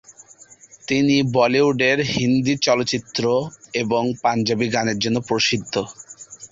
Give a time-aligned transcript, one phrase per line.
[0.87, 3.23] তিনি বলিউডের হিন্দি চলচ্চিত্র
[3.73, 5.73] এবং পাঞ্জাবি গানের জন্য প্রসিদ্ধ।